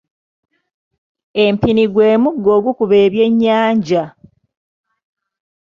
[1.43, 4.03] Empini gwe muggo ogukuba ebyennyanja.